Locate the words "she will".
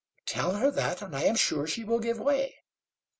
1.67-1.99